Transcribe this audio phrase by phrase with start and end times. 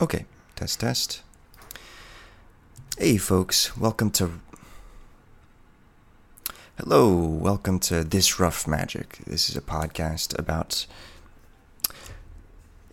[0.00, 1.22] Okay, test, test.
[2.96, 4.30] Hey, folks, welcome to.
[6.76, 9.18] Hello, welcome to This Rough Magic.
[9.26, 10.86] This is a podcast about.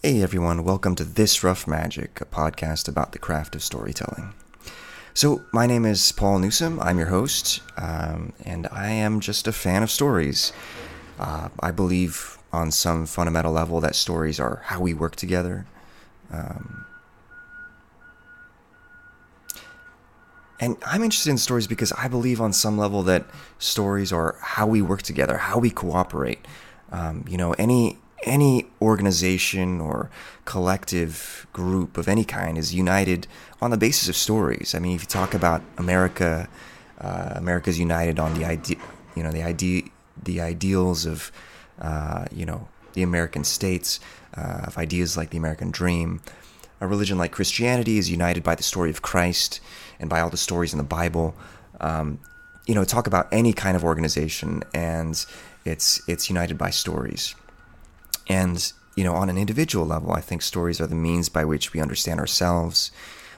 [0.02, 4.34] Hey, everyone, welcome to This Rough Magic, a podcast about the craft of storytelling.
[5.14, 6.80] So, my name is Paul Newsom.
[6.80, 10.54] I'm your host, um, and I am just a fan of stories.
[11.20, 15.68] Uh, I believe on some fundamental level that stories are how we work together.
[16.32, 16.86] Um,
[20.60, 23.26] and I'm interested in stories because I believe on some level that
[23.60, 26.46] stories are how we work together, how we cooperate.
[26.92, 30.10] Um, you know, any any organization or
[30.46, 33.28] collective group of any kind is united
[33.62, 34.74] on the basis of stories.
[34.74, 36.48] I mean, if you talk about America,
[37.00, 38.78] uh, America's united on the idea,
[39.16, 39.84] you know, the idea,
[40.22, 41.32] the ideals of,
[41.80, 44.00] uh, you know, the American states,
[44.38, 46.22] uh, of ideas like the American dream.
[46.86, 49.60] A religion like Christianity is united by the story of Christ
[50.00, 51.34] and by all the stories in the Bible.
[51.82, 52.20] Um,
[52.68, 55.26] you know, talk about any kind of organization, and
[55.66, 57.34] it's it's united by stories.
[58.30, 61.74] And you know, on an individual level, I think stories are the means by which
[61.74, 62.92] we understand ourselves.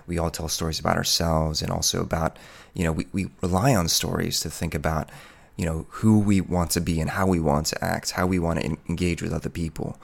[0.07, 2.35] We all tell stories about ourselves, and also about
[2.73, 5.09] you know, we, we rely on stories to think about
[5.55, 8.39] you know who we want to be and how we want to act, how we
[8.39, 9.97] want to engage with other people.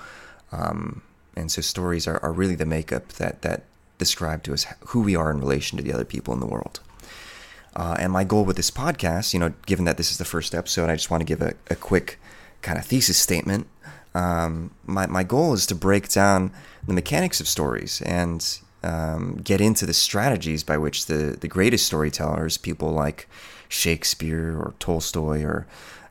[0.54, 1.02] Um,
[1.36, 3.64] and so stories are, are really the makeup that that
[3.98, 6.80] describe to us who we are in relation to the other people in the world.
[7.76, 10.54] Uh, and my goal with this podcast, you know, given that this is the first
[10.54, 12.20] episode, I just want to give a, a quick
[12.62, 13.68] kind of thesis statement.
[14.14, 16.52] Um, my, my goal is to break down
[16.86, 21.88] the mechanics of stories and um, get into the strategies by which the, the greatest
[21.88, 23.28] storytellers, people like
[23.70, 25.66] Shakespeare or Tolstoy or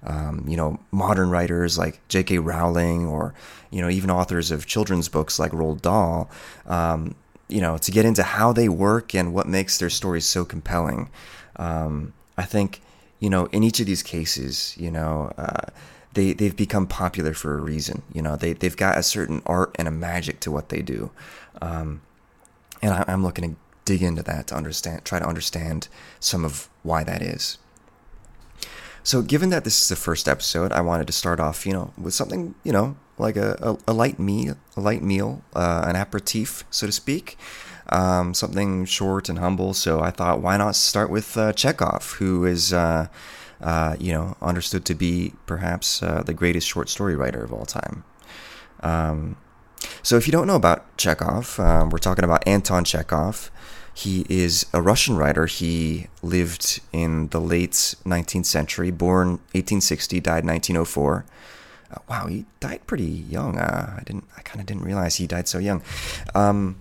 [0.05, 2.39] um, you know modern writers like J.K.
[2.39, 3.35] Rowling or
[3.71, 6.31] you know even authors of children's books like Roald Dahl,
[6.67, 7.15] um,
[7.49, 11.11] you know to get into how they work and what makes their stories so compelling.
[11.57, 12.81] Um, I think
[13.21, 15.33] you know in each of these cases, you know.
[15.37, 15.71] Uh,
[16.15, 18.03] they, they've become popular for a reason.
[18.13, 21.11] You know, they, they've got a certain art and a magic to what they do.
[21.63, 22.03] Um,
[22.83, 25.89] and I, I'm looking to dig into that to understand, try to understand
[26.21, 27.59] some of why that is.
[29.05, 31.93] So, given that this is the first episode, I wanted to start off, you know,
[31.99, 35.97] with something, you know, like a, a, a light meal, a light meal, uh, an
[35.97, 37.37] aperitif, so to speak,
[37.89, 39.75] um, something short and humble.
[39.75, 43.09] So I thought, why not start with uh, Chekhov, who is, uh,
[43.61, 47.67] uh you know, understood to be perhaps uh, the greatest short story writer of all
[47.67, 48.05] time.
[48.81, 49.37] Um,
[50.03, 53.51] so if you don't know about Chekhov, um, we're talking about Anton Chekhov.
[53.95, 55.47] He is a Russian writer.
[55.47, 61.25] He lived in the late 19th century, born 1860, died 1904.
[61.91, 63.59] Uh, wow, he died pretty young.
[63.59, 64.25] Uh, I didn't.
[64.37, 65.83] I kind of didn't realize he died so young.
[66.35, 66.77] Um,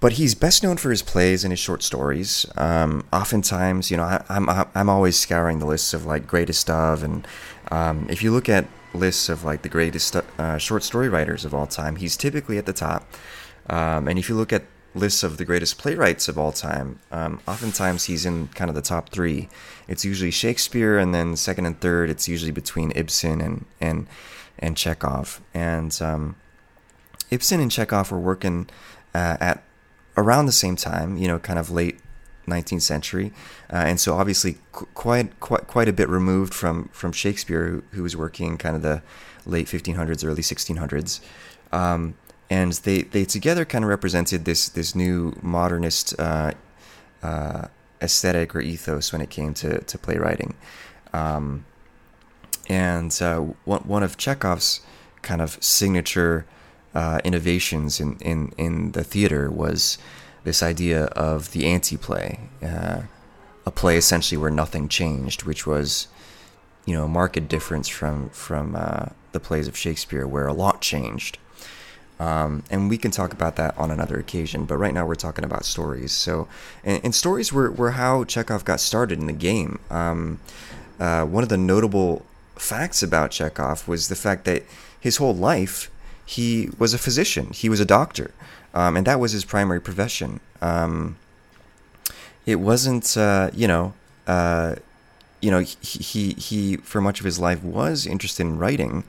[0.00, 2.46] but he's best known for his plays and his short stories.
[2.56, 6.70] Um, oftentimes, you know, I, am I'm, I'm always scouring the lists of like greatest
[6.70, 7.26] of, and
[7.70, 11.54] um, if you look at lists of like the greatest uh, short story writers of
[11.54, 13.10] all time, he's typically at the top.
[13.68, 14.64] Um, and if you look at
[14.96, 18.82] lists of the greatest playwrights of all time, um, oftentimes he's in kind of the
[18.82, 19.48] top three.
[19.86, 24.06] It's usually Shakespeare, and then second and third, it's usually between Ibsen and and
[24.58, 25.40] and Chekhov.
[25.54, 26.36] And um,
[27.30, 28.68] Ibsen and Chekhov were working
[29.14, 29.62] uh, at
[30.16, 32.00] around the same time, you know, kind of late
[32.48, 33.32] 19th century,
[33.72, 37.82] uh, and so obviously qu- quite quite quite a bit removed from from Shakespeare, who,
[37.92, 39.02] who was working kind of the
[39.44, 41.20] late 1500s, early 1600s.
[41.72, 42.14] Um,
[42.48, 46.52] and they, they together kind of represented this this new modernist uh,
[47.22, 47.68] uh,
[48.00, 50.54] aesthetic or ethos when it came to to playwriting.
[51.12, 51.64] Um,
[52.68, 54.80] and uh, one one of Chekhov's
[55.22, 56.46] kind of signature
[56.94, 59.98] uh, innovations in, in in the theater was
[60.44, 63.02] this idea of the anti-play, uh,
[63.66, 66.06] a play essentially where nothing changed, which was
[66.84, 70.80] you know a marked difference from from uh, the plays of Shakespeare where a lot
[70.80, 71.38] changed.
[72.18, 75.44] Um, and we can talk about that on another occasion, but right now we're talking
[75.44, 76.12] about stories.
[76.12, 76.48] So,
[76.82, 79.78] and, and stories were, were how Chekhov got started in the game.
[79.90, 80.40] Um,
[80.98, 82.24] uh, one of the notable
[82.54, 84.62] facts about Chekhov was the fact that
[84.98, 85.90] his whole life
[86.26, 88.32] he was a physician, he was a doctor,
[88.74, 90.40] um, and that was his primary profession.
[90.60, 91.16] Um,
[92.44, 93.94] it wasn't, uh, you know,
[94.26, 94.74] uh,
[95.40, 99.04] you know, he, he, he for much of his life was interested in writing,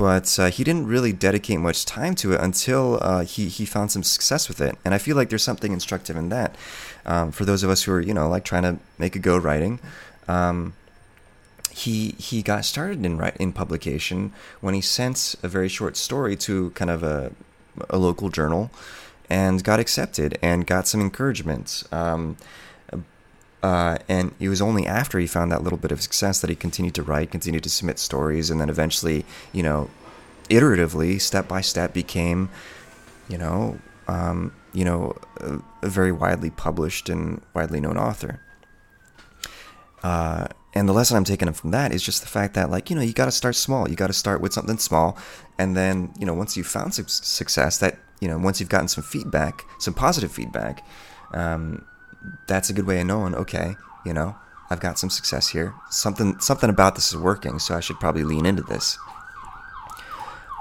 [0.00, 3.92] but uh, he didn't really dedicate much time to it until uh, he he found
[3.92, 4.74] some success with it.
[4.82, 6.56] And I feel like there's something instructive in that
[7.04, 9.36] um, for those of us who are you know like trying to make a go
[9.36, 9.78] writing.
[10.26, 10.72] Um,
[11.70, 14.32] he he got started in in publication
[14.62, 17.32] when he sent a very short story to kind of a
[17.90, 18.70] a local journal,
[19.28, 21.84] and got accepted and got some encouragement.
[21.92, 22.38] Um,
[23.62, 26.56] uh, and it was only after he found that little bit of success that he
[26.56, 29.90] continued to write, continued to submit stories, and then eventually, you know,
[30.48, 32.48] iteratively, step by step, became,
[33.28, 33.78] you know,
[34.08, 38.40] um, you know, a, a, very widely published and widely known author.
[40.02, 42.96] Uh, and the lesson I'm taking from that is just the fact that, like, you
[42.96, 43.88] know, you got to start small.
[43.88, 45.18] You got to start with something small,
[45.58, 48.88] and then, you know, once you've found su- success, that you know, once you've gotten
[48.88, 50.84] some feedback, some positive feedback,
[51.32, 51.84] um,
[52.46, 53.34] that's a good way of knowing.
[53.34, 54.36] Okay, you know,
[54.70, 55.74] I've got some success here.
[55.90, 58.98] Something, something about this is working, so I should probably lean into this.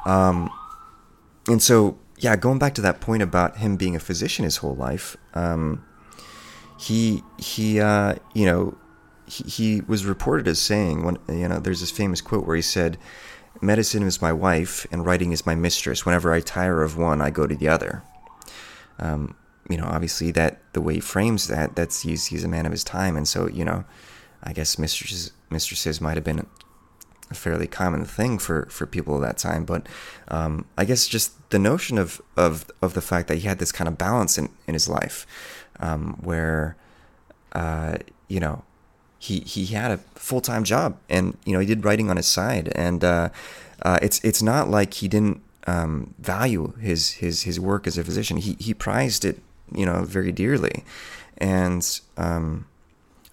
[0.06, 0.50] Um,
[1.48, 4.76] and so, yeah, going back to that point about him being a physician his whole
[4.76, 5.86] life, um,
[6.80, 8.78] he he uh, you know
[9.28, 12.62] he, he was reported as saying when you know there's this famous quote where he
[12.62, 12.98] said
[13.62, 17.30] medicine is my wife and writing is my mistress whenever i tire of one i
[17.30, 18.04] go to the other
[19.00, 19.36] um,
[19.70, 22.72] you know obviously that the way he frames that that's he's he's a man of
[22.72, 23.16] his time.
[23.16, 23.86] And so you know
[24.44, 26.46] i guess mistresses mistresses might have been
[27.30, 29.66] a fairly common thing for for people of that time.
[29.66, 29.88] But
[30.28, 33.72] um, i guess just the notion of of of the fact that he had this
[33.72, 35.26] kind of balance in in his life
[35.80, 36.76] um, where
[37.54, 38.64] uh, you know
[39.18, 42.28] he he had a full time job, and you know he did writing on his
[42.28, 43.30] side, and uh,
[43.82, 48.04] uh, it's it's not like he didn't um, value his his his work as a
[48.04, 48.38] physician.
[48.38, 49.42] He he prized it,
[49.74, 50.84] you know, very dearly,
[51.38, 52.68] and um,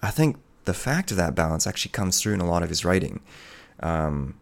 [0.01, 2.83] I think the fact of that balance actually comes through in a lot of his
[2.83, 3.21] writing.
[3.79, 4.35] Um,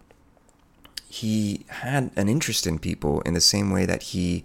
[1.08, 4.44] he had an interest in people in the same way that he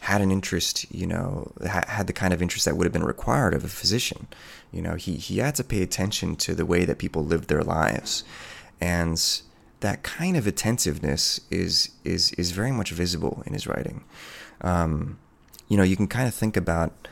[0.00, 3.54] had an interest, you know, had the kind of interest that would have been required
[3.54, 4.26] of a physician.
[4.72, 7.62] You know, he, he had to pay attention to the way that people lived their
[7.62, 8.24] lives.
[8.80, 9.16] And
[9.78, 14.02] that kind of attentiveness is, is, is very much visible in his writing.
[14.60, 15.18] Um,
[15.72, 17.08] you know, you can kind of think about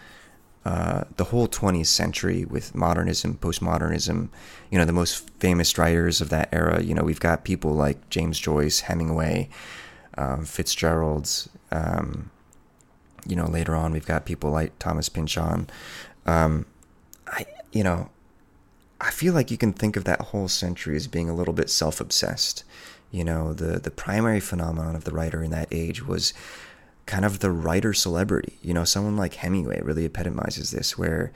[0.67, 4.29] uh, the whole 20th century with modernism, postmodernism,
[4.71, 6.83] you know, the most famous writers of that era.
[6.83, 9.49] You know, we've got people like James Joyce, Hemingway,
[10.19, 12.31] um, Fitzgerald, um,
[13.27, 15.71] you know, later on we've got people like Thomas Pynchon.
[16.27, 16.67] Um,
[17.29, 18.11] I, you know,
[19.01, 21.71] I feel like you can think of that whole century as being a little bit
[21.71, 22.63] self-obsessed.
[23.11, 26.35] You know, the the primary phenomenon of the writer in that age was
[27.11, 28.59] kind of the writer celebrity.
[28.63, 31.33] You know, someone like Hemingway really epitomizes this, where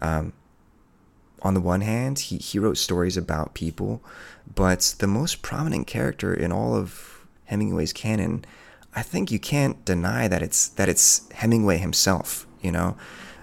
[0.00, 0.32] um,
[1.42, 4.02] on the one hand, he, he wrote stories about people,
[4.54, 8.44] but the most prominent character in all of Hemingway's canon
[8.94, 12.46] I think you can't deny that it's that it's Hemingway himself.
[12.62, 12.96] You know,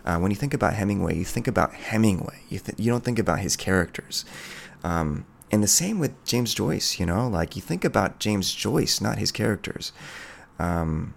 [0.05, 2.41] uh, when you think about Hemingway, you think about Hemingway.
[2.49, 4.25] You th- you don't think about his characters.
[4.83, 6.99] Um, and the same with James Joyce.
[6.99, 9.91] You know, like you think about James Joyce, not his characters.
[10.57, 11.15] Um,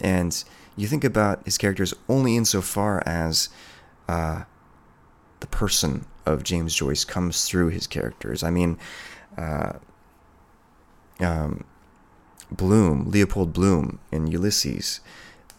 [0.00, 0.44] and
[0.76, 3.48] you think about his characters only insofar as
[4.08, 4.44] uh,
[5.40, 8.42] the person of James Joyce comes through his characters.
[8.42, 8.78] I mean,
[9.38, 9.74] uh,
[11.20, 11.64] um,
[12.50, 15.00] Bloom, Leopold Bloom in Ulysses,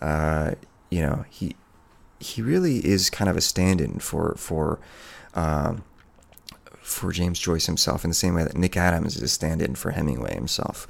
[0.01, 0.51] uh,
[0.89, 1.56] you know, he
[2.19, 4.80] he really is kind of a stand-in for for
[5.34, 5.84] um,
[6.81, 9.92] for James Joyce himself in the same way that Nick Adams is a stand-in for
[9.92, 10.88] Hemingway himself.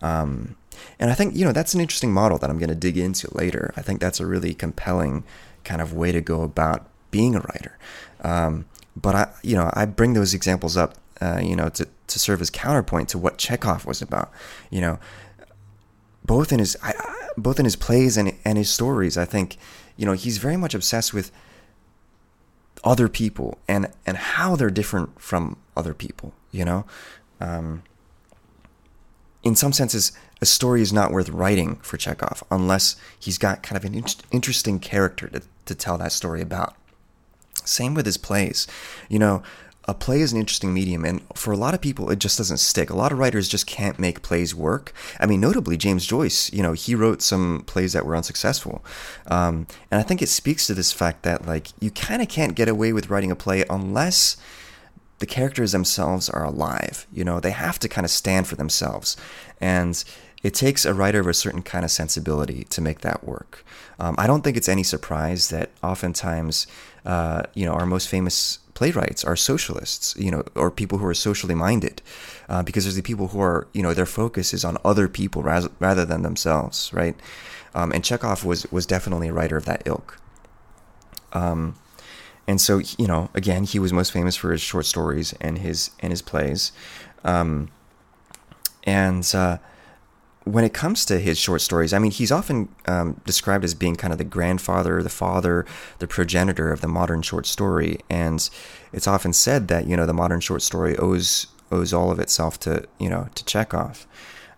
[0.00, 0.56] Um,
[0.98, 3.28] and I think you know that's an interesting model that I'm going to dig into
[3.34, 3.72] later.
[3.76, 5.24] I think that's a really compelling
[5.64, 7.78] kind of way to go about being a writer.
[8.22, 12.18] Um, but I, you know, I bring those examples up, uh, you know, to to
[12.18, 14.30] serve as counterpoint to what Chekhov was about.
[14.70, 14.98] You know,
[16.24, 16.94] both in his I,
[17.36, 19.16] both in his plays and and his stories.
[19.16, 19.56] I think
[19.96, 21.30] you know he's very much obsessed with
[22.82, 26.32] other people and and how they're different from other people.
[26.52, 26.86] You know,
[27.40, 27.82] um,
[29.42, 30.12] in some senses,
[30.44, 34.04] a story is not worth writing for Chekhov unless he's got kind of an in-
[34.30, 36.76] interesting character to to tell that story about.
[37.64, 38.66] Same with his plays.
[39.08, 39.42] You know,
[39.86, 42.58] a play is an interesting medium, and for a lot of people, it just doesn't
[42.58, 42.90] stick.
[42.90, 44.92] A lot of writers just can't make plays work.
[45.18, 46.52] I mean, notably James Joyce.
[46.52, 48.84] You know, he wrote some plays that were unsuccessful,
[49.28, 52.54] um, and I think it speaks to this fact that like you kind of can't
[52.54, 54.36] get away with writing a play unless
[55.20, 57.06] the characters themselves are alive.
[57.10, 59.16] You know, they have to kind of stand for themselves,
[59.58, 60.04] and
[60.44, 63.64] it takes a writer of a certain kind of sensibility to make that work.
[63.98, 66.66] Um, I don't think it's any surprise that oftentimes,
[67.06, 71.14] uh, you know, our most famous playwrights are socialists, you know, or people who are
[71.14, 72.02] socially minded,
[72.50, 75.42] uh, because there's the people who are, you know, their focus is on other people
[75.42, 77.16] rather, rather than themselves, right?
[77.74, 80.20] Um, and Chekhov was was definitely a writer of that ilk.
[81.32, 81.76] Um,
[82.46, 85.90] and so, you know, again, he was most famous for his short stories and his
[86.00, 86.70] and his plays.
[87.24, 87.70] Um,
[88.84, 89.56] and uh,
[90.44, 93.96] when it comes to his short stories, I mean, he's often um, described as being
[93.96, 95.64] kind of the grandfather, the father,
[95.98, 98.48] the progenitor of the modern short story, and
[98.92, 102.60] it's often said that you know the modern short story owes owes all of itself
[102.60, 104.06] to you know to Chekhov.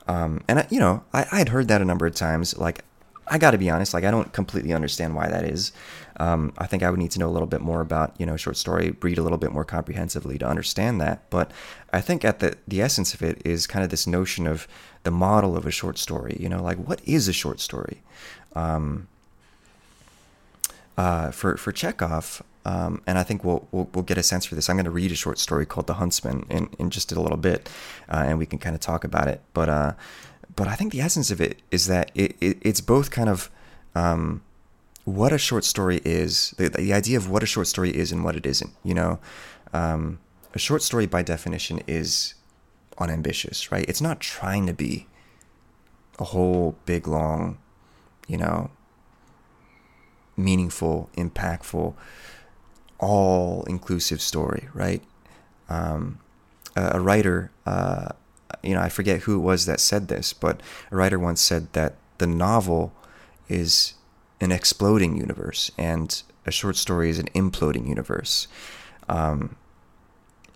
[0.08, 2.56] Um, and I, you know, I I'd heard that a number of times.
[2.58, 2.84] Like,
[3.28, 5.72] I got to be honest, like I don't completely understand why that is.
[6.18, 8.36] Um, I think I would need to know a little bit more about you know
[8.36, 11.30] short story, read a little bit more comprehensively to understand that.
[11.30, 11.52] But
[11.92, 14.66] I think at the the essence of it is kind of this notion of
[15.06, 16.36] the model of a short story.
[16.38, 18.02] You know, like what is a short story?
[18.54, 19.06] Um,
[20.98, 24.56] uh, for for Chekhov, um, and I think we'll, we'll, we'll get a sense for
[24.56, 24.68] this.
[24.68, 27.36] I'm going to read a short story called The Huntsman in, in just a little
[27.36, 27.68] bit,
[28.08, 29.40] uh, and we can kind of talk about it.
[29.54, 29.92] But uh,
[30.56, 33.50] but I think the essence of it is that it, it it's both kind of
[33.94, 34.42] um,
[35.04, 38.24] what a short story is, the, the idea of what a short story is and
[38.24, 38.72] what it isn't.
[38.82, 39.18] You know,
[39.72, 40.18] um,
[40.54, 42.34] a short story by definition is
[42.98, 43.84] unambitious, right?
[43.88, 45.06] It's not trying to be
[46.18, 47.58] a whole big long,
[48.26, 48.70] you know,
[50.36, 51.94] meaningful, impactful,
[52.98, 55.02] all inclusive story, right?
[55.68, 56.18] Um,
[56.74, 58.10] a, a, writer, uh,
[58.62, 60.60] you know, I forget who it was that said this, but
[60.90, 62.92] a writer once said that the novel
[63.48, 63.94] is
[64.40, 68.46] an exploding universe and a short story is an imploding universe.
[69.08, 69.56] Um,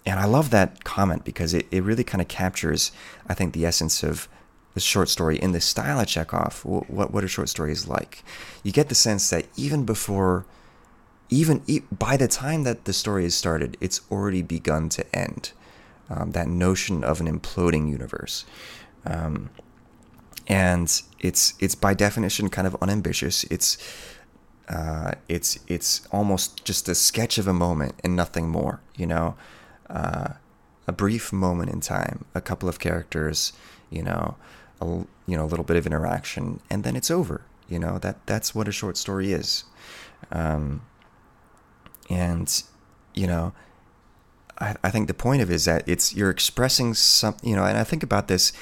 [0.07, 2.93] and I love that comment because it, it really kind of captures,
[3.29, 4.29] I think, the essence of
[4.75, 8.23] the short story in the style of Chekhov, what, what a short story is like.
[8.63, 10.47] You get the sense that even before,
[11.29, 15.53] even by the time that the story is started, it's already begun to end.
[16.09, 18.45] Um, that notion of an imploding universe.
[19.05, 19.51] Um,
[20.49, 23.45] and it's it's by definition kind of unambitious.
[23.45, 23.79] It's
[24.69, 28.81] uh, it's it's almost just a sketch of a moment and nothing more.
[28.97, 29.37] You know,
[29.91, 30.35] uh,
[30.87, 33.53] a brief moment in time, a couple of characters,
[33.91, 34.37] you know,
[34.81, 34.87] a,
[35.27, 37.43] you know, a little bit of interaction, and then it's over.
[37.69, 39.65] You know that that's what a short story is,
[40.33, 40.83] um,
[42.09, 42.63] and
[43.15, 43.53] you know,
[44.59, 47.65] I, I think the point of it is that it's you're expressing some, you know,
[47.65, 48.53] and I think about this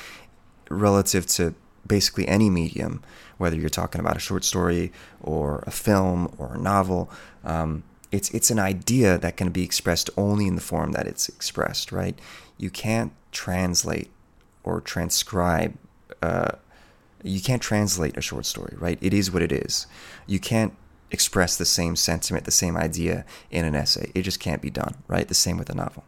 [0.71, 1.55] relative to
[1.87, 3.03] basically any medium,
[3.39, 4.93] whether you're talking about a short story
[5.23, 7.11] or a film or a novel.
[7.45, 11.29] Um, it's it's an idea that can be expressed only in the form that it's
[11.29, 12.19] expressed, right?
[12.57, 14.11] You can't translate
[14.65, 15.77] or transcribe.
[16.23, 16.53] Uh,
[17.23, 18.99] you can't translate a short story, right?
[19.01, 19.87] It is what it is.
[20.27, 20.75] You can't
[21.11, 24.11] express the same sentiment, the same idea in an essay.
[24.15, 25.27] It just can't be done, right?
[25.27, 26.05] The same with a novel.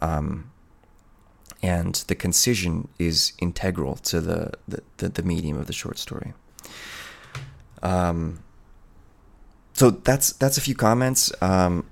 [0.00, 0.50] Um,
[1.62, 6.32] and the concision is integral to the, the, the, the medium of the short story.
[7.82, 8.42] Um,
[9.72, 11.32] so that's that's a few comments.
[11.42, 11.86] Um,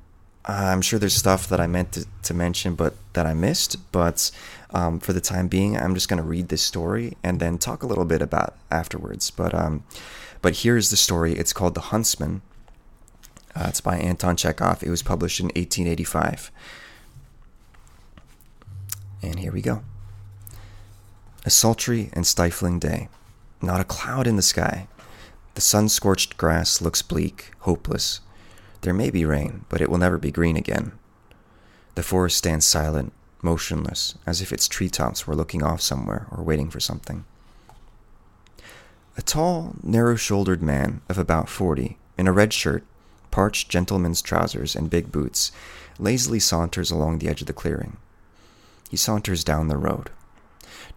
[0.44, 3.92] I'm sure there's stuff that I meant to, to mention, but that I missed.
[3.92, 4.30] But
[4.70, 7.82] um, for the time being, I'm just going to read this story and then talk
[7.82, 9.30] a little bit about afterwards.
[9.30, 9.84] But um,
[10.40, 11.34] but here's the story.
[11.34, 12.42] It's called The Huntsman.
[13.54, 14.82] Uh, it's by Anton Chekhov.
[14.82, 16.50] It was published in 1885.
[19.22, 19.82] And here we go.
[21.44, 23.08] A sultry and stifling day.
[23.60, 24.86] Not a cloud in the sky.
[25.58, 28.20] The sun scorched grass looks bleak, hopeless.
[28.82, 30.92] There may be rain, but it will never be green again.
[31.96, 33.12] The forest stands silent,
[33.42, 37.24] motionless, as if its treetops were looking off somewhere or waiting for something.
[39.16, 42.84] A tall, narrow shouldered man of about forty, in a red shirt,
[43.32, 45.50] parched gentleman's trousers, and big boots,
[45.98, 47.96] lazily saunters along the edge of the clearing.
[48.88, 50.10] He saunters down the road.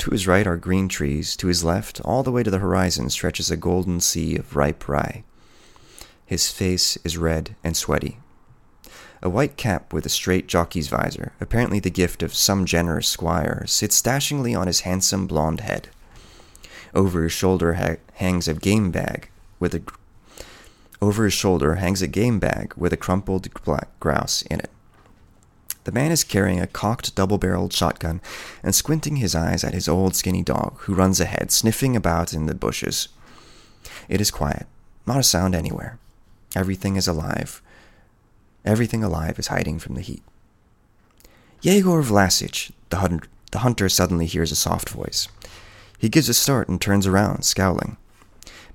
[0.01, 3.12] To his right are green trees, to his left, all the way to the horizon,
[3.12, 5.24] stretches a golden sea of ripe rye.
[6.25, 8.17] His face is red and sweaty.
[9.22, 13.63] A white cap with a straight jockey's visor, apparently the gift of some generous squire,
[13.67, 15.89] sits dashingly on his handsome blond head.
[16.96, 19.29] Over his shoulder ha- hangs a game bag
[19.60, 19.84] with a
[21.00, 24.72] over his shoulder hangs a game bag with a crumpled black grouse in it.
[25.83, 28.21] The man is carrying a cocked double barreled shotgun
[28.61, 32.45] and squinting his eyes at his old skinny dog, who runs ahead, sniffing about in
[32.45, 33.09] the bushes.
[34.07, 34.67] It is quiet,
[35.07, 35.97] not a sound anywhere.
[36.55, 37.61] Everything is alive.
[38.63, 40.23] Everything alive is hiding from the heat.
[41.61, 43.21] Yegor Vlasic, the, hun-
[43.51, 45.27] the hunter suddenly hears a soft voice.
[45.97, 47.97] He gives a start and turns around, scowling.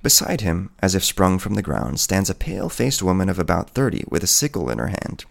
[0.03, 3.69] Beside him, as if sprung from the ground, stands a pale faced woman of about
[3.69, 5.25] thirty with a sickle in her hand.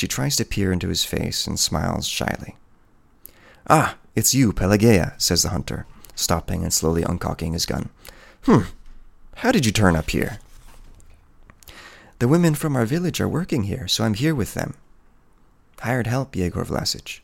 [0.00, 2.56] She tries to peer into his face and smiles shyly.
[3.68, 7.90] Ah, it's you, Pelageya, says the hunter, stopping and slowly uncocking his gun.
[8.44, 8.62] Hmm,
[9.36, 10.38] how did you turn up here?
[12.18, 14.72] The women from our village are working here, so I'm here with them.
[15.80, 17.20] Hired help, Yegor Vlasic.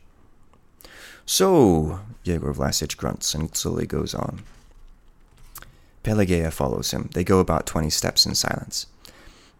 [1.25, 4.43] So, Yegor Vlasic grunts and slowly goes on.
[6.05, 7.09] Pelageya follows him.
[7.15, 8.87] They go about twenty steps in silence.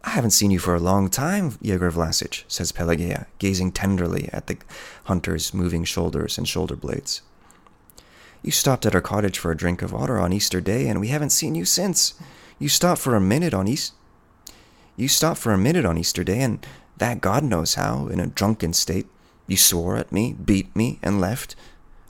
[0.07, 4.47] I haven't seen you for a long time, Yegor Vlasic, says Pelageya, gazing tenderly at
[4.47, 4.57] the
[5.05, 7.23] hunter's moving shoulders and shoulder blades.
[8.41, 11.09] You stopped at our cottage for a drink of water on Easter Day, and we
[11.09, 12.15] haven't seen you since.
[12.61, 13.95] You stopped for a minute on East.
[14.97, 16.65] You stopped for a minute on Easter Day, and
[16.99, 19.07] that God knows how, in a drunken state.
[19.49, 21.57] You swore at me, beat me, and left.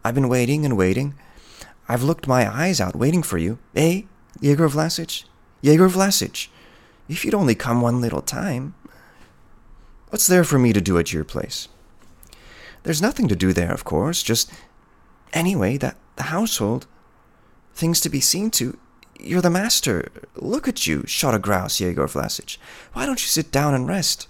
[0.04, 1.14] I've been waiting and waiting.
[1.88, 3.58] I've looked my eyes out waiting for you.
[3.74, 4.02] Eh,
[4.40, 5.24] Yegor Vlasic?
[5.62, 6.48] Yegor Vlasic?
[7.08, 8.74] If you'd only come one little time.
[10.10, 11.68] What's there for me to do at your place?
[12.82, 14.52] There's nothing to do there, of course, just.
[15.32, 16.86] Anyway, that the household.
[17.74, 18.78] Things to be seen to.
[19.18, 20.10] You're the master.
[20.34, 22.58] Look at you, shot a grouse, Yegor Vlasic.
[22.92, 24.28] Why don't you sit down and rest?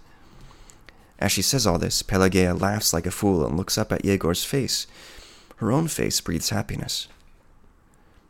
[1.18, 4.44] As she says all this, Pelageya laughs like a fool and looks up at Yegor's
[4.44, 4.86] face.
[5.56, 7.08] Her own face breathes happiness.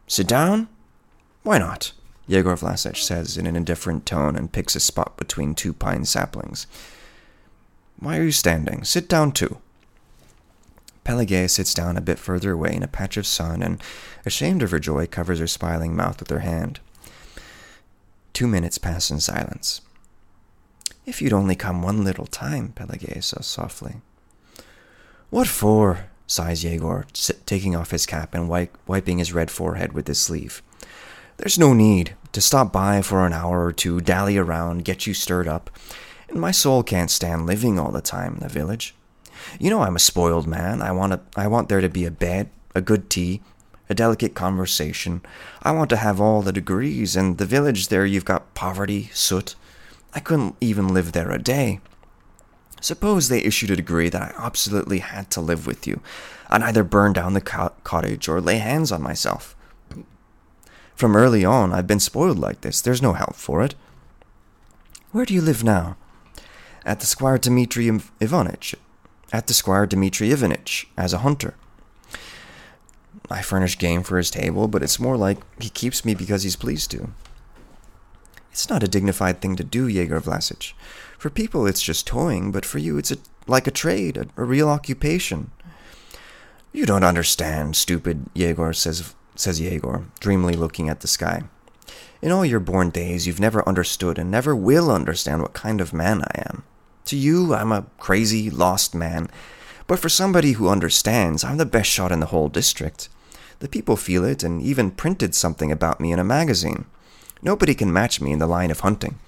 [0.06, 0.68] Sit down?
[1.42, 1.92] Why not?
[2.26, 6.66] Yegor Vlasic says in an indifferent tone and picks a spot between two pine saplings.
[7.98, 8.84] Why are you standing?
[8.84, 9.58] Sit down too.
[11.04, 13.80] Pelageya sits down a bit further away in a patch of sun and,
[14.24, 16.80] ashamed of her joy, covers her smiling mouth with her hand.
[18.32, 19.80] Two minutes pass in silence.
[21.06, 23.96] If you'd only come one little time, Pelageya says softly.
[25.30, 26.06] What for?
[26.26, 27.06] sighs Yegor,
[27.46, 30.60] taking off his cap and wiping his red forehead with his sleeve.
[31.38, 35.12] There's no need to stop by for an hour or two, dally around, get you
[35.12, 35.70] stirred up.
[36.28, 38.94] And my soul can't stand living all the time in the village.
[39.60, 40.80] You know I'm a spoiled man.
[40.80, 43.42] I want a, I want there to be a bed, a good tea,
[43.88, 45.20] a delicate conversation.
[45.62, 49.54] I want to have all the degrees, and the village there you've got poverty, soot.
[50.14, 51.80] I couldn't even live there a day.
[52.80, 56.00] Suppose they issued a decree that I absolutely had to live with you.
[56.48, 59.55] I'd either burn down the co- cottage or lay hands on myself.
[60.96, 62.80] From early on, I've been spoiled like this.
[62.80, 63.74] There's no help for it.
[65.12, 65.96] Where do you live now?
[66.86, 67.88] At the Squire Dmitri
[68.20, 68.74] Ivanitch.
[69.30, 71.54] At the Squire Dmitri Ivanitch, as a hunter.
[73.30, 76.56] I furnish game for his table, but it's more like he keeps me because he's
[76.56, 77.10] pleased to.
[78.50, 80.72] It's not a dignified thing to do, Yegor Vlasic.
[81.18, 84.44] For people, it's just toying, but for you, it's a, like a trade, a, a
[84.44, 85.50] real occupation.
[86.72, 91.44] You don't understand, stupid, Yegor says says Yegor, dreamily looking at the sky.
[92.22, 95.92] In all your born days, you've never understood and never will understand what kind of
[95.92, 96.64] man I am.
[97.06, 99.28] To you, I'm a crazy, lost man,
[99.86, 103.08] but for somebody who understands, I'm the best shot in the whole district.
[103.60, 106.86] The people feel it and even printed something about me in a magazine.
[107.42, 109.18] Nobody can match me in the line of hunting.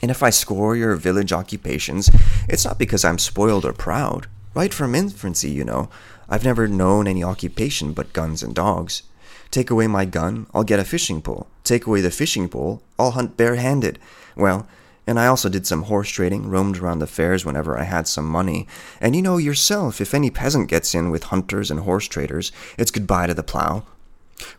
[0.00, 2.10] And if I score your village occupations,
[2.48, 4.26] it's not because I'm spoiled or proud.
[4.54, 5.90] Right from infancy, you know,
[6.28, 9.02] I've never known any occupation but guns and dogs.
[9.50, 11.46] Take away my gun, I'll get a fishing pole.
[11.64, 13.98] Take away the fishing pole, I'll hunt barehanded.
[14.36, 14.66] Well,
[15.06, 18.26] and I also did some horse trading, roamed around the fairs whenever I had some
[18.26, 18.66] money.
[19.00, 22.90] And you know yourself, if any peasant gets in with hunters and horse traders, it's
[22.90, 23.84] goodbye to the plow.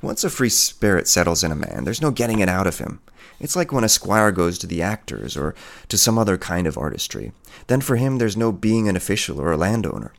[0.01, 2.99] Once a free spirit settles in a man, there's no getting it out of him.
[3.39, 5.53] It's like when a squire goes to the actors or
[5.89, 7.33] to some other kind of artistry.
[7.67, 10.13] Then for him, there's no being an official or a landowner.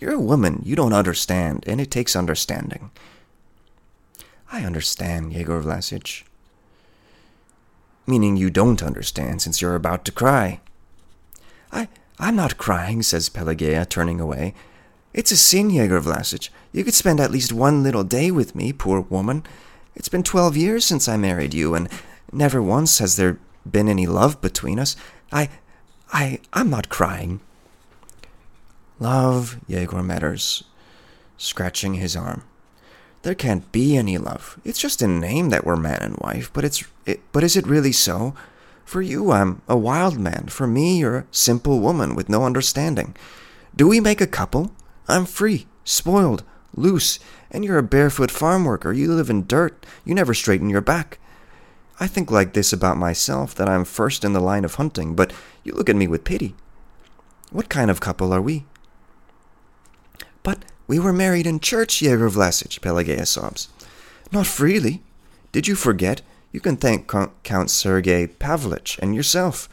[0.00, 2.90] You're a woman, you don't understand, and it takes understanding.
[4.50, 6.24] I understand, Yegor Vlasic.
[8.06, 10.60] Meaning you don't understand since you're about to cry.
[11.70, 14.54] I, I'm not crying, says Pelageya, turning away.
[15.12, 16.48] It's a sin, Yegor Vlasic.
[16.72, 19.42] You could spend at least one little day with me, poor woman.
[19.94, 21.88] It's been twelve years since I married you, and
[22.32, 23.38] never once has there
[23.70, 24.96] been any love between us.
[25.30, 25.50] I,
[26.12, 27.40] I, I'm not crying.
[28.98, 30.64] Love, Yegor mutters,
[31.36, 32.44] scratching his arm.
[33.22, 34.58] There can't be any love.
[34.64, 37.66] It's just in name that we're man and wife, but it's it, but is it
[37.66, 38.34] really so?
[38.84, 40.46] For you, I'm a wild man.
[40.48, 43.14] For me, you're a simple woman with no understanding.
[43.76, 44.72] Do we make a couple?
[45.08, 46.42] I'm free, spoiled,
[46.74, 47.18] loose,
[47.50, 48.92] and you're a barefoot farm worker.
[48.92, 49.84] You live in dirt.
[50.04, 51.18] You never straighten your back.
[52.00, 55.32] I think like this about myself that I'm first in the line of hunting, but
[55.64, 56.54] you look at me with pity.
[57.50, 58.66] What kind of couple are we?
[60.88, 63.68] We were married in church, Yegor Vlasic, Pelageya sobs.
[64.32, 65.02] Not freely.
[65.52, 66.22] Did you forget?
[66.50, 69.68] You can thank Count Sergei Pavlich and yourself.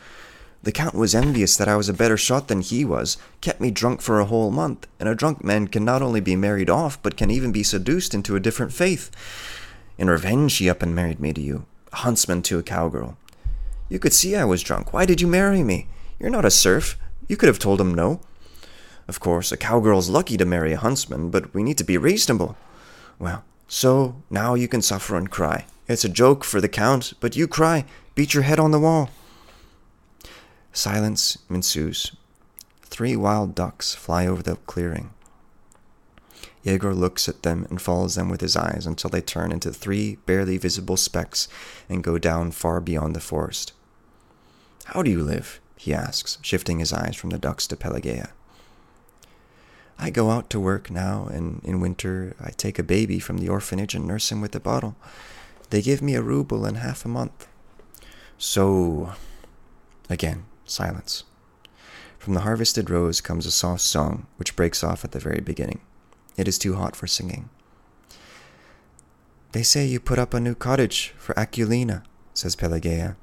[0.64, 3.72] The Count was envious that I was a better shot than he was, kept me
[3.72, 7.02] drunk for a whole month, and a drunk man can not only be married off,
[7.02, 9.10] but can even be seduced into a different faith.
[9.98, 13.16] In revenge, he up and married me to you, a huntsman to a cowgirl.
[13.88, 14.92] You could see I was drunk.
[14.92, 15.88] Why did you marry me?
[16.20, 16.98] You're not a serf.
[17.30, 18.20] You could have told him no.
[19.08, 22.58] Of course, a cowgirl's lucky to marry a huntsman, but we need to be reasonable.
[23.20, 25.66] Well, so now you can suffer and cry.
[25.88, 27.86] It's a joke for the count, but you cry.
[28.16, 29.12] Beat your head on the wall.
[30.74, 32.16] Silence ensues.
[32.82, 35.12] Three wild ducks fly over the clearing.
[36.64, 40.16] Yegor looks at them and follows them with his eyes until they turn into three
[40.26, 41.48] barely visible specks
[41.88, 43.72] and go down far beyond the forest.
[44.86, 45.62] How do you live?
[45.78, 48.30] he asks, shifting his eyes from the ducks to Pelageya.
[49.98, 53.50] I go out to work now, and in winter I take a baby from the
[53.50, 54.96] orphanage and nurse him with a bottle.
[55.70, 57.48] They give me a ruble and half a month.
[58.38, 59.14] So,
[60.10, 61.24] again, silence.
[62.20, 65.80] From the harvested rose comes a soft song, which breaks off at the very beginning.
[66.38, 67.50] It is too hot for singing.
[69.54, 72.04] They say you put up a new cottage for Akulina,
[72.34, 73.16] says Pelageya.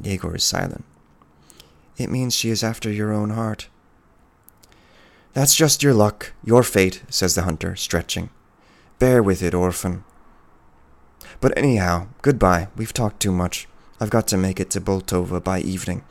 [0.00, 0.84] Yegor is silent.
[1.96, 3.68] It means she is after your own heart.
[5.34, 8.30] That's just your luck, your fate, says the hunter, stretching.
[8.98, 10.04] Bear with it, orphan.
[11.40, 12.68] But anyhow, goodbye.
[12.76, 13.68] We've talked too much.
[14.00, 16.04] I've got to make it to Boltova by evening.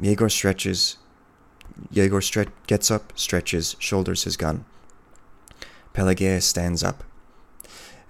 [0.00, 0.96] Yegor stretches.
[1.90, 4.64] Yegor stre- gets up, stretches, shoulders his gun.
[5.94, 7.04] Pelageya stands up.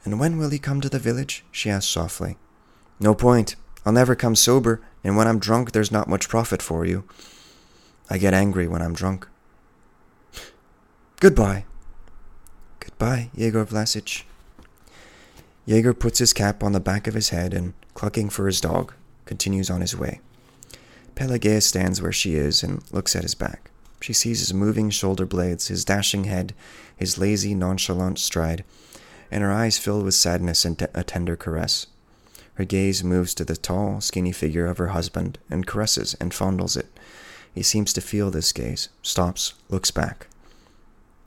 [0.05, 1.45] And when will he come to the village?
[1.51, 2.37] she asks softly.
[2.99, 3.57] No point.
[3.85, 7.05] I'll never come sober, and when I'm drunk, there's not much profit for you.
[8.09, 9.27] I get angry when I'm drunk.
[11.21, 11.67] Goodbye.
[12.79, 14.23] Goodbye, Yegor Vlasic.
[15.67, 18.95] Yegor puts his cap on the back of his head and, clucking for his dog,
[19.27, 20.21] continues on his way.
[21.15, 23.71] Pelageya stands where she is and looks at his back.
[24.01, 26.55] She sees his moving shoulder blades, his dashing head,
[26.97, 28.65] his lazy, nonchalant stride,
[29.31, 31.87] and her eyes fill with sadness and a tender caress.
[32.55, 36.79] Her gaze moves to the tall, skinny figure of her husband and caresses and fondles
[36.79, 36.99] it.
[37.55, 40.27] He seems to feel this gaze, stops, looks back.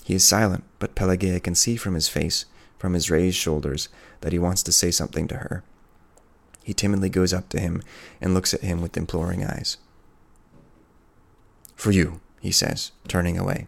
[0.03, 2.45] He is silent, but Pelageya can see from his face,
[2.77, 3.89] from his raised shoulders,
[4.21, 5.63] that he wants to say something to her.
[6.63, 7.81] He timidly goes up to him
[8.21, 9.77] and looks at him with imploring eyes.
[11.75, 13.67] For you, he says, turning away.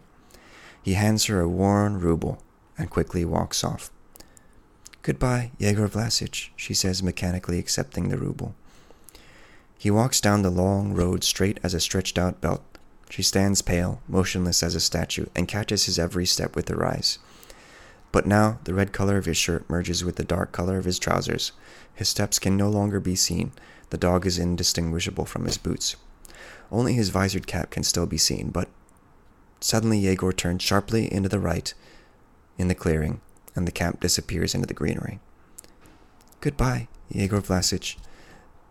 [0.82, 2.42] He hands her a worn ruble
[2.78, 3.90] and quickly walks off.
[5.02, 8.54] Goodbye, Yegor Vlasic, she says, mechanically accepting the ruble.
[9.78, 12.75] He walks down the long road straight as a stretched out belt,
[13.08, 17.18] she stands pale, motionless as a statue, and catches his every step with her eyes.
[18.12, 20.98] But now the red color of his shirt merges with the dark color of his
[20.98, 21.52] trousers.
[21.94, 23.52] His steps can no longer be seen.
[23.90, 25.96] The dog is indistinguishable from his boots.
[26.70, 28.68] Only his visored cap can still be seen, but
[29.60, 31.72] suddenly Yegor turns sharply into the right
[32.58, 33.20] in the clearing,
[33.54, 35.20] and the cap disappears into the greenery.
[36.40, 37.96] Goodbye, Yegor Vlasic,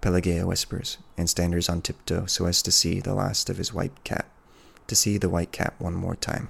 [0.06, 4.04] Pelageya whispers, and stands on tiptoe so as to see the last of his white
[4.04, 4.28] cat,
[4.86, 6.50] to see the white cat one more time.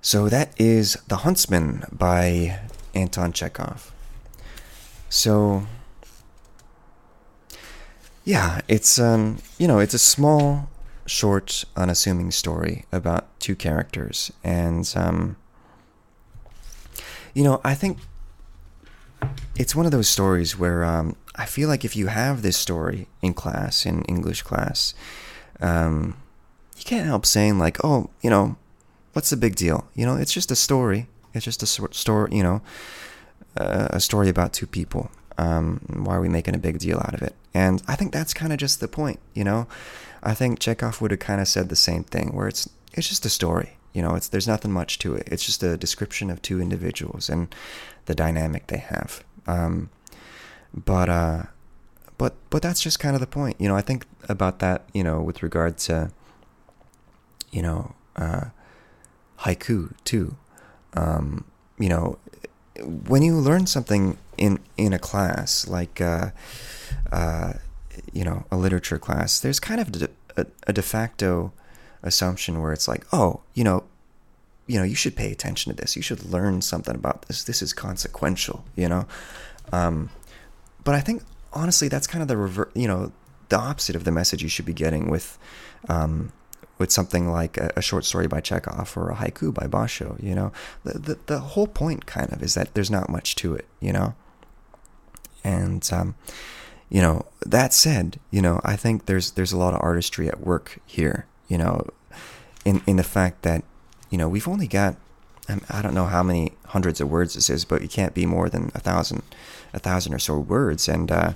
[0.00, 2.60] So that is The Huntsman by
[2.94, 3.92] Anton Chekhov.
[5.08, 5.66] So
[8.22, 10.70] yeah, it's um, you know, it's a small,
[11.06, 15.34] short, unassuming story about two characters, and um,
[17.34, 17.98] you know, I think
[19.60, 23.08] it's one of those stories where um, I feel like if you have this story
[23.20, 24.94] in class, in English class,
[25.60, 26.16] um,
[26.78, 28.56] you can't help saying like, oh, you know,
[29.12, 29.86] what's the big deal?
[29.94, 31.08] You know, it's just a story.
[31.34, 32.34] It's just a story.
[32.34, 32.62] You know,
[33.58, 35.10] uh, a story about two people.
[35.36, 37.34] Um, why are we making a big deal out of it?
[37.52, 39.20] And I think that's kind of just the point.
[39.34, 39.68] You know,
[40.22, 43.26] I think Chekhov would have kind of said the same thing, where it's it's just
[43.26, 43.76] a story.
[43.92, 45.28] You know, it's there's nothing much to it.
[45.30, 47.54] It's just a description of two individuals and
[48.06, 49.22] the dynamic they have.
[49.46, 49.90] Um,
[50.74, 51.42] but uh,
[52.18, 53.56] but but that's just kind of the point.
[53.58, 54.84] You know, I think about that.
[54.92, 56.10] You know, with regard to
[57.50, 58.46] you know uh,
[59.40, 60.36] haiku too.
[60.94, 61.44] Um,
[61.78, 62.18] you know,
[62.84, 66.30] when you learn something in in a class like uh,
[67.12, 67.54] uh,
[68.12, 71.52] you know a literature class, there's kind of a, a de facto
[72.02, 73.84] assumption where it's like, oh, you know,
[74.70, 75.96] you know, you should pay attention to this.
[75.96, 77.42] You should learn something about this.
[77.42, 79.04] This is consequential, you know.
[79.72, 80.10] Um,
[80.84, 83.10] but I think honestly, that's kind of the rever- you know,
[83.48, 85.38] the opposite of the message you should be getting with,
[85.88, 86.30] um,
[86.78, 90.22] with something like a, a, short story by Chekhov or a haiku by Basho.
[90.22, 90.52] You know,
[90.84, 93.66] the, the the whole point kind of is that there's not much to it.
[93.80, 94.14] You know,
[95.42, 96.14] and um,
[96.88, 100.38] you know that said, you know, I think there's there's a lot of artistry at
[100.38, 101.26] work here.
[101.48, 101.88] You know,
[102.64, 103.64] in in the fact that
[104.10, 104.96] you know, we've only got
[105.68, 108.48] I don't know how many hundreds of words this is, but it can't be more
[108.48, 109.22] than a thousand,
[109.72, 111.32] a thousand or so words, and uh,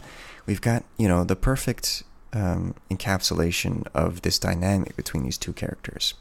[0.47, 6.15] we've got you know the perfect um, encapsulation of this dynamic between these two characters.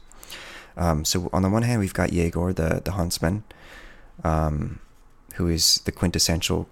[0.76, 3.44] Um, so on the one hand, we've got Yegor, the the huntsman,
[4.24, 4.80] um,
[5.34, 6.68] who is the quintessential.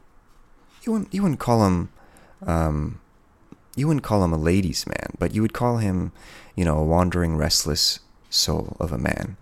[0.83, 1.91] You wouldn't you wouldn't call him,
[2.45, 3.01] um,
[3.77, 6.11] you wouldn't call him a ladies' man, but you would call him,
[6.57, 9.37] you know, a wandering, restless soul of a man,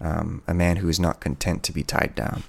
[0.00, 2.42] um, a man who is not content to be tied down,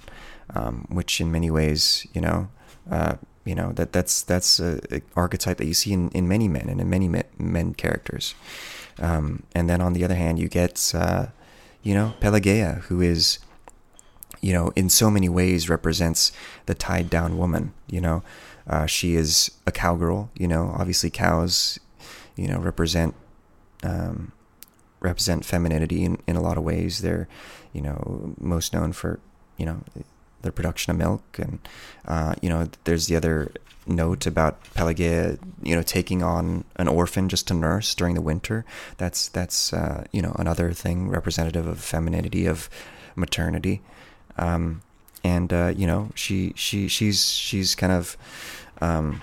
[0.54, 2.48] um, which in many ways, you know,
[2.90, 6.68] uh, you know that that's that's a, archetype that you see in, in many men
[6.68, 8.34] and in many men, men characters.
[9.00, 11.26] Um, and then on the other hand, you get, uh,
[11.82, 13.38] you know, Pelageya, who is,
[14.40, 16.32] you know, in so many ways represents
[16.66, 17.72] the tied down woman.
[17.88, 18.22] You know,
[18.66, 20.30] uh, she is a cowgirl.
[20.34, 21.78] You know, obviously cows,
[22.36, 23.14] you know, represent
[23.82, 24.32] um,
[25.00, 27.00] represent femininity in, in a lot of ways.
[27.00, 27.28] They're,
[27.72, 29.20] you know, most known for,
[29.56, 29.82] you know,
[30.42, 31.58] their production of milk, and
[32.06, 33.52] uh, you know, there's the other
[33.86, 38.64] note about Pelageya, you know, taking on an orphan just to nurse during the winter.
[38.98, 42.68] That's that's uh, you know another thing representative of femininity of
[43.16, 43.82] maternity,
[44.36, 44.82] um,
[45.24, 48.16] and uh, you know she she she's she's kind of.
[48.80, 49.22] Um,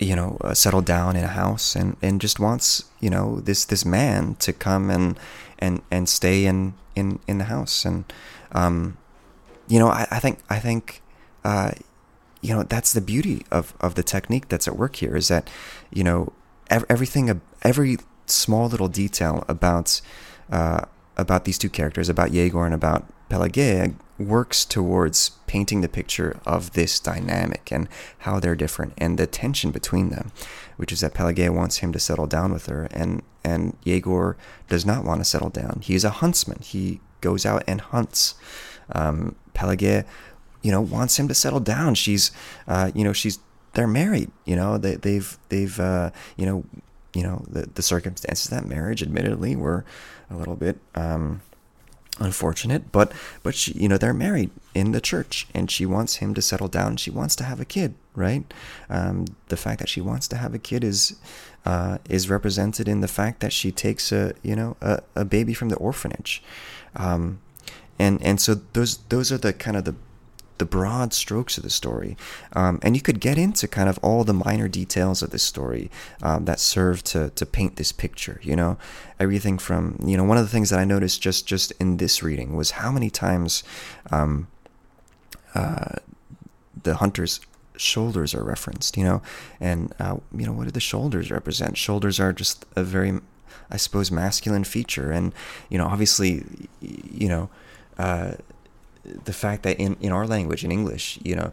[0.00, 3.64] you know, uh, settled down in a house and, and just wants, you know, this,
[3.64, 5.18] this man to come and,
[5.58, 7.84] and, and stay in, in, in the house.
[7.84, 8.10] And,
[8.52, 8.96] um,
[9.68, 11.02] you know, I, I think, I think,
[11.44, 11.72] uh,
[12.42, 15.50] you know that's the beauty of of the technique that's at work here is that
[15.90, 16.32] you know
[16.70, 20.00] everything every small little detail about
[20.50, 20.84] uh,
[21.16, 26.72] about these two characters about Yegor and about Pelageya works towards painting the picture of
[26.72, 30.30] this dynamic and how they're different and the tension between them,
[30.76, 34.36] which is that Pelageya wants him to settle down with her and and Yegor
[34.68, 35.80] does not want to settle down.
[35.82, 36.58] He's a huntsman.
[36.60, 38.34] He goes out and hunts.
[38.92, 40.04] Um, Pelageya
[40.62, 41.94] you know, wants him to settle down.
[41.94, 42.30] She's,
[42.68, 43.38] uh, you know, she's
[43.74, 44.30] they're married.
[44.44, 46.64] You know, they, they've they've uh, you know,
[47.14, 49.84] you know the the circumstances that marriage, admittedly, were
[50.30, 51.42] a little bit um,
[52.18, 52.92] unfortunate.
[52.92, 56.42] But but she, you know, they're married in the church, and she wants him to
[56.42, 56.96] settle down.
[56.96, 58.44] She wants to have a kid, right?
[58.88, 61.16] Um, the fact that she wants to have a kid is.
[61.66, 65.52] Uh, is represented in the fact that she takes a you know a, a baby
[65.52, 66.42] from the orphanage,
[66.96, 67.38] um,
[67.98, 69.94] and and so those those are the kind of the
[70.60, 72.18] the broad strokes of the story.
[72.52, 75.90] Um, and you could get into kind of all the minor details of this story
[76.22, 78.76] um, that serve to, to paint this picture, you know,
[79.18, 82.22] everything from, you know, one of the things that I noticed just, just in this
[82.22, 83.64] reading was how many times
[84.12, 84.48] um,
[85.54, 85.96] uh,
[86.82, 87.40] the hunter's
[87.76, 89.22] shoulders are referenced, you know,
[89.60, 91.78] and, uh, you know, what do the shoulders represent?
[91.78, 93.18] Shoulders are just a very,
[93.70, 95.10] I suppose, masculine feature.
[95.10, 95.32] And,
[95.70, 96.44] you know, obviously,
[96.82, 97.48] you know,
[97.96, 98.32] uh,
[99.24, 101.52] the fact that in, in our language, in English, you know,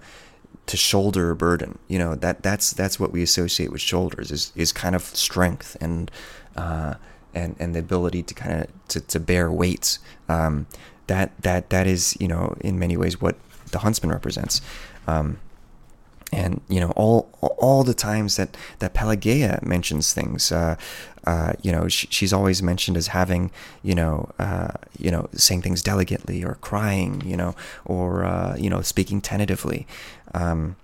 [0.65, 4.52] to shoulder a burden, you know, that that's that's what we associate with shoulders is
[4.56, 6.12] is kind of strength and
[6.56, 6.96] uh,
[7.34, 10.00] and and the ability to kind of to, to bear weights.
[10.28, 10.67] Um,
[11.08, 13.36] that that that is you know in many ways what
[13.72, 14.62] the huntsman represents.
[15.08, 15.39] Um,
[16.31, 20.75] and you know all all the times that that Pelageya mentions things, uh,
[21.25, 25.61] uh, you know she, she's always mentioned as having you know uh, you know saying
[25.61, 29.87] things delicately or crying, you know, or uh, you know speaking tentatively,
[30.33, 30.75] um,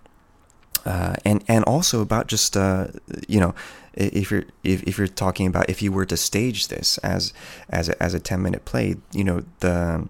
[0.85, 2.87] uh, and and also about just uh,
[3.27, 3.53] you know
[3.93, 7.33] if you're if, if you're talking about if you were to stage this as
[7.69, 10.07] as a, as a ten minute play, you know the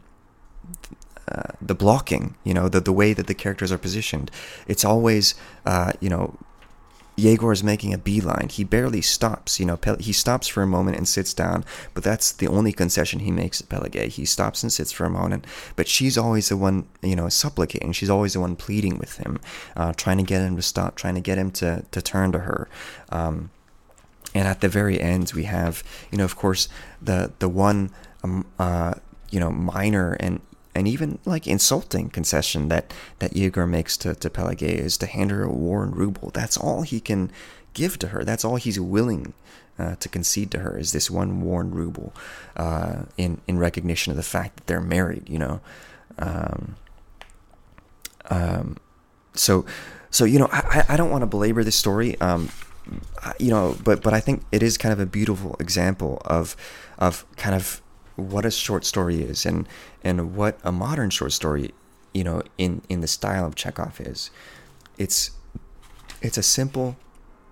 [1.28, 4.32] uh, the blocking, you know, the the way that the characters are positioned.
[4.68, 6.38] It's always, uh, you know,
[7.16, 8.50] Yegor is making a beeline.
[8.50, 9.60] He barely stops.
[9.60, 13.20] You know, he stops for a moment and sits down, but that's the only concession
[13.20, 14.08] he makes to Pelageya.
[14.08, 17.92] He stops and sits for a moment, but she's always the one, you know, supplicating.
[17.92, 19.40] She's always the one pleading with him,
[19.76, 22.40] uh, trying to get him to stop, trying to get him to to turn to
[22.40, 22.68] her.
[23.10, 23.52] Um,
[24.34, 26.68] and at the very end, we have, you know, of course,
[27.00, 27.92] the the one,
[28.24, 28.96] um, uh,
[29.30, 30.42] you know, minor and
[30.76, 35.32] and even like insulting concession that that Yegor makes to, to Pelageya is to hand
[35.32, 36.32] her a worn ruble.
[36.32, 37.32] That's all he can
[37.74, 38.24] give to her.
[38.24, 39.34] That's all he's willing
[39.78, 42.14] uh, to concede to her is this one worn ruble
[42.56, 45.30] uh, in in recognition of the fact that they're married.
[45.30, 45.62] You know,
[46.20, 46.76] um,
[48.30, 48.78] um,
[49.34, 49.66] so
[50.10, 52.20] so you know I, I don't want to belabor this story.
[52.20, 52.50] Um,
[53.40, 56.56] you know, but but I think it is kind of a beautiful example of
[56.98, 57.82] of kind of
[58.16, 59.68] what a short story is and
[60.04, 61.72] and what a modern short story
[62.14, 64.30] you know in in the style of Chekhov is.
[64.98, 65.32] It's
[66.22, 66.96] it's a simple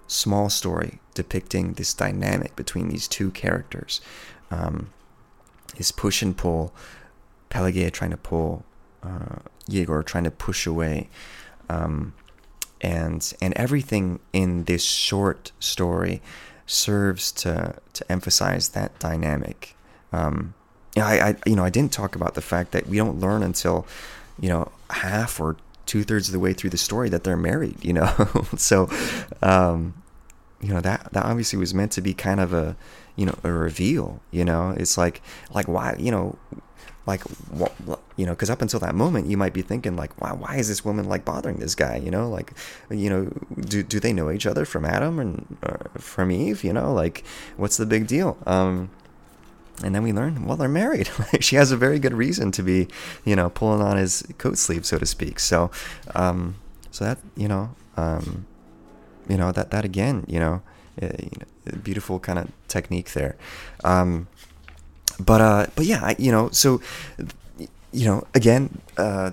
[0.08, 4.02] small story depicting this dynamic between these two characters.
[4.50, 4.92] Um,
[5.76, 6.74] his push and pull
[7.50, 8.66] Pelageya trying to pull
[9.04, 11.10] uh, Yegor trying to push away
[11.70, 12.14] um,
[12.82, 16.22] and and everything in this short story
[16.66, 19.76] serves to to emphasize that dynamic
[20.12, 20.54] um,
[20.98, 23.86] I, I, you know, I didn't talk about the fact that we don't learn until,
[24.40, 27.84] you know, half or two thirds of the way through the story that they're married.
[27.84, 28.90] You know, so
[29.42, 29.94] um,
[30.62, 32.76] you know that that obviously was meant to be kind of a
[33.16, 34.22] you know a reveal.
[34.32, 35.22] You know, it's like
[35.54, 36.38] like why you know
[37.08, 37.24] like
[38.16, 40.68] you know because up until that moment you might be thinking like why why is
[40.68, 42.54] this woman like bothering this guy you know like
[42.92, 43.26] you know
[43.62, 47.24] do do they know each other from Adam and uh, from Eve you know like
[47.58, 48.92] what's the big deal um
[49.84, 51.10] and then we learn well they're married.
[51.40, 52.88] She has a very good reason to be
[53.26, 55.40] you know pulling on his coat sleeve so to speak.
[55.40, 55.72] So
[56.16, 56.56] um
[56.92, 58.46] so that you know um
[59.28, 60.62] you know that that again you know,
[61.02, 63.36] know beautiful kind of technique there.
[63.84, 64.28] Um
[65.20, 66.82] but uh, but yeah, I, you know, so
[67.92, 69.32] you know, again, uh,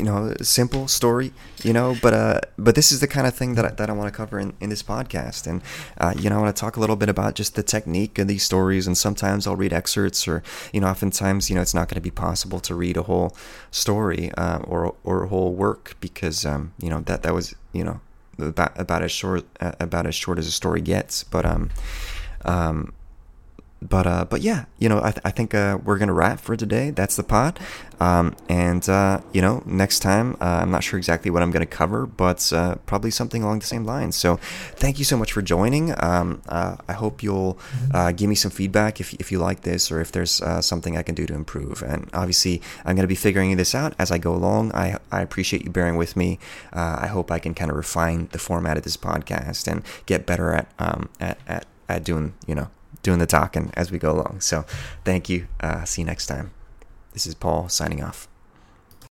[0.00, 1.30] you know, simple story,
[1.62, 3.92] you know, but uh, but this is the kind of thing that I, that I
[3.92, 5.60] want to cover in, in this podcast, and
[5.98, 8.26] uh, you know, I want to talk a little bit about just the technique of
[8.26, 11.88] these stories, and sometimes I'll read excerpts, or you know, oftentimes, you know, it's not
[11.88, 13.36] going to be possible to read a whole
[13.70, 17.84] story uh, or or a whole work because um, you know that that was you
[17.84, 18.00] know
[18.38, 21.68] about about as short about as short as a story gets, but um
[22.46, 22.94] um
[23.82, 26.54] but uh, but yeah, you know, I, th- I think uh, we're gonna wrap for
[26.54, 26.90] today.
[26.90, 27.58] That's the pod,
[27.98, 31.66] um, and uh, you know, next time uh, I'm not sure exactly what I'm gonna
[31.66, 34.16] cover, but uh, probably something along the same lines.
[34.16, 34.36] So,
[34.76, 35.94] thank you so much for joining.
[36.02, 37.58] Um, uh, I hope you'll
[38.16, 41.14] give me some feedback if if you like this or if there's something I can
[41.14, 41.82] do to improve.
[41.82, 44.72] And obviously, I'm gonna be figuring this out as I go along.
[44.74, 46.38] I I appreciate you bearing with me.
[46.72, 50.52] I hope I can kind of refine the format of this podcast and get better
[50.52, 52.68] at um, at, at at doing you know
[53.02, 54.40] doing the talking as we go along.
[54.40, 54.64] So
[55.04, 55.48] thank you.
[55.60, 56.52] Uh, see you next time.
[57.12, 58.29] This is Paul signing off.